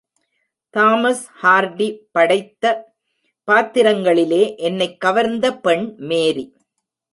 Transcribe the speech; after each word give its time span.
Thomas 0.69 1.29
Hardy 1.43 1.97
படைத்த 2.11 2.93
பாத்திரங்களிலே 3.47 4.55
என்னைக் 4.57 4.99
கவர்ந்த 4.99 5.57
பெண் 5.57 5.93
மேரி. 5.97 6.53